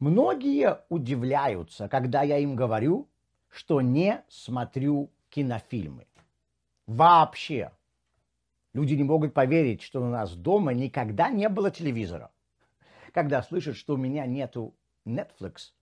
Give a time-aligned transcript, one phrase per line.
[0.00, 3.06] Многие удивляются, когда я им говорю,
[3.50, 6.06] что не смотрю кинофильмы.
[6.86, 7.72] Вообще.
[8.72, 12.30] Люди не могут поверить, что у нас дома никогда не было телевизора.
[13.12, 14.74] Когда слышат, что у меня нету
[15.04, 15.72] Netflix,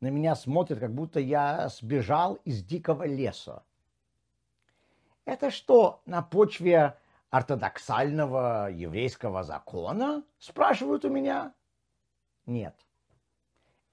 [0.00, 3.62] на меня смотрят, как будто я сбежал из дикого леса.
[5.26, 6.96] Это что, на почве
[7.30, 11.52] ортодоксального еврейского закона, спрашивают у меня?
[12.46, 12.85] Нет.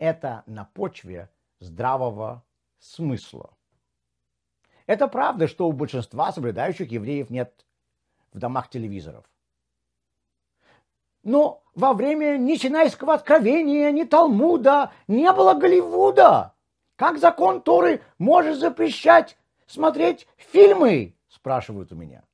[0.04, 1.30] Это на почве
[1.62, 2.44] здравого
[2.78, 3.54] смысла.
[4.86, 7.66] Это правда, что у большинства соблюдающих евреев нет
[8.34, 9.24] в домах телевизоров.
[11.24, 16.54] Но во время ни Синайского откровения, ни Талмуда не было Голливуда.
[16.98, 21.16] Как закон Торы может запрещать смотреть фильмы?
[21.30, 22.26] Спрашивают у меня.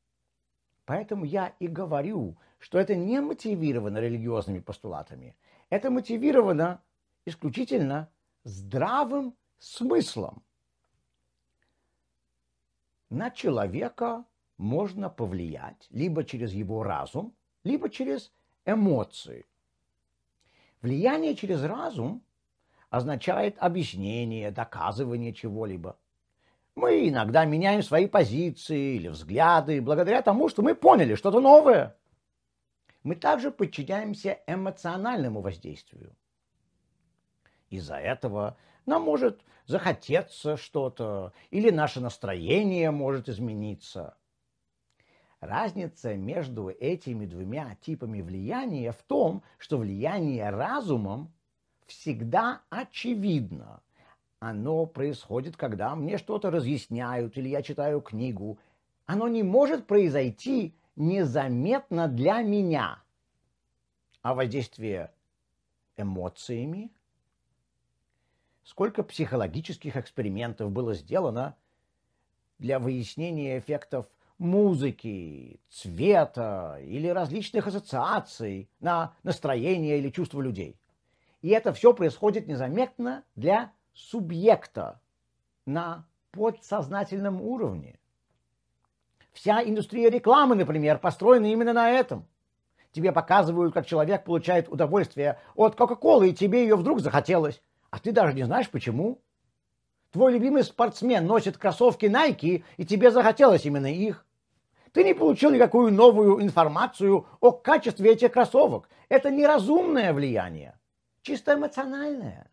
[0.86, 5.36] Поэтому я и говорю, что это не мотивировано религиозными постулатами.
[5.70, 6.82] Это мотивировано
[7.30, 8.10] исключительно
[8.44, 10.44] здравым смыслом.
[13.10, 14.26] На человека
[14.58, 18.32] можно повлиять либо через его разум, либо через
[18.66, 19.46] эмоции.
[20.82, 22.24] Влияние через разум
[22.90, 25.98] означает объяснение, доказывание чего-либо.
[26.76, 31.98] Мы иногда меняем свои позиции или взгляды благодаря тому, что мы поняли что-то новое.
[33.04, 36.16] Мы также подчиняемся эмоциональному воздействию.
[37.70, 44.16] Из-за этого нам может захотеться что-то, или наше настроение может измениться.
[45.40, 51.32] Разница между этими двумя типами влияния в том, что влияние разумом
[51.86, 53.82] всегда очевидно.
[54.40, 58.58] Оно происходит, когда мне что-то разъясняют или я читаю книгу.
[59.06, 63.02] Оно не может произойти незаметно для меня.
[64.22, 65.12] А воздействие
[65.96, 66.92] эмоциями?
[68.64, 71.56] Сколько психологических экспериментов было сделано
[72.60, 74.06] для выяснения эффектов
[74.38, 80.80] музыки, цвета или различных ассоциаций на настроение или чувства людей.
[81.42, 85.02] И это все происходит незаметно для субъекта
[85.66, 88.00] на подсознательном уровне.
[89.34, 92.28] Вся индустрия рекламы, например, построена именно на этом.
[92.92, 98.12] Тебе показывают, как человек получает удовольствие от Кока-Колы, и тебе ее вдруг захотелось, а ты
[98.12, 99.22] даже не знаешь почему.
[100.12, 104.26] Твой любимый спортсмен носит кроссовки Nike, и тебе захотелось именно их.
[104.92, 108.90] Ты не получил никакую новую информацию о качестве этих кроссовок.
[109.08, 110.80] Это неразумное влияние,
[111.22, 112.52] чисто эмоциональное.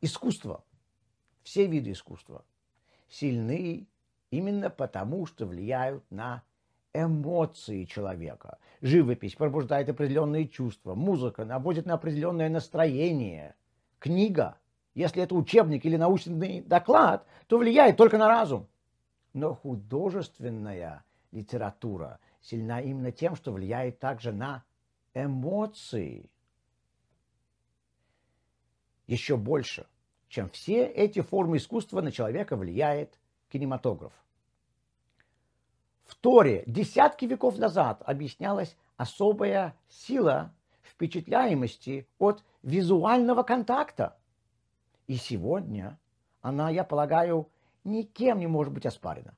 [0.00, 0.64] Искусство,
[1.42, 2.44] все виды искусства
[3.08, 3.88] сильны
[4.30, 6.42] именно потому, что влияют на
[6.94, 8.58] эмоции человека.
[8.80, 13.56] Живопись пробуждает определенные чувства, музыка наводит на определенное настроение,
[13.98, 14.58] книга,
[14.94, 18.68] если это учебник или научный доклад, то влияет только на разум.
[19.32, 24.64] Но художественная литература сильна именно тем, что влияет также на
[25.14, 26.30] эмоции.
[29.06, 29.86] Еще больше,
[30.28, 33.18] чем все эти формы искусства на человека влияет
[33.50, 34.12] кинематограф.
[36.04, 44.16] В Торе десятки веков назад объяснялась особая сила впечатляемости от визуального контакта.
[45.06, 45.98] И сегодня
[46.40, 47.48] она, я полагаю,
[47.84, 49.34] никем не может быть оспарено.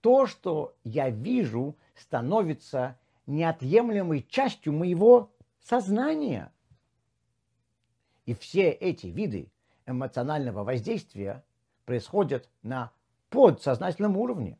[0.00, 6.52] То, что я вижу, становится неотъемлемой частью моего сознания.
[8.26, 9.50] И все эти виды
[9.86, 11.44] эмоционального воздействия
[11.84, 12.92] происходят на
[13.30, 14.58] подсознательном уровне.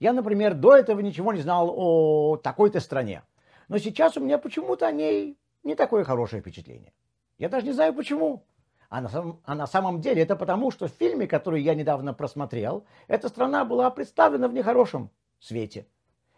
[0.00, 3.22] Я, например, до этого ничего не знал о такой-то стране.
[3.68, 6.92] Но сейчас у меня почему-то о ней не такое хорошее впечатление.
[7.38, 8.42] Я даже не знаю почему.
[8.88, 12.14] А на, самом, а на самом деле это потому, что в фильме, который я недавно
[12.14, 15.86] просмотрел, эта страна была представлена в нехорошем свете.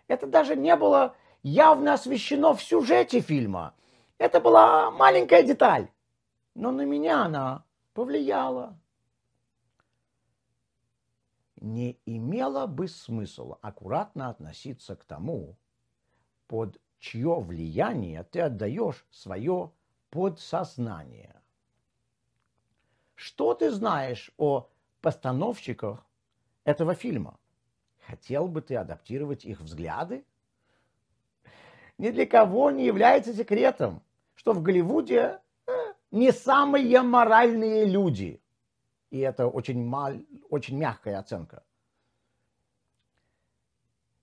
[0.09, 3.75] Это даже не было явно освещено в сюжете фильма.
[4.19, 5.89] Это была маленькая деталь.
[6.55, 7.65] Но на меня она
[7.95, 8.77] повлияла.
[11.63, 15.57] Не имело бы смысла аккуратно относиться к тому,
[16.49, 19.71] под чье влияние ты отдаешь свое
[20.11, 21.41] подсознание.
[23.15, 24.69] Что ты знаешь о
[25.03, 26.05] постановщиках
[26.65, 27.39] этого фильма?
[28.09, 30.25] Хотел бы ты адаптировать их взгляды?
[31.97, 34.03] Ни для кого не является секретом,
[34.35, 35.39] что в Голливуде
[35.69, 35.73] э,
[36.11, 38.42] не самые моральные люди.
[39.13, 40.15] И это очень, мал,
[40.49, 41.63] очень мягкая оценка.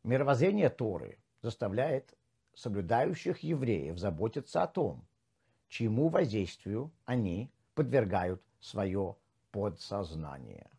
[0.03, 2.18] Мировоззрение Торы заставляет
[2.56, 5.06] соблюдающих евреев заботиться о том,
[5.68, 9.15] чему воздействию они подвергают свое
[9.51, 10.71] подсознание.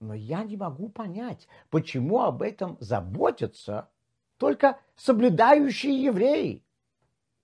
[0.00, 3.88] Но я не могу понять, почему об этом заботятся
[4.36, 6.62] только соблюдающие евреи.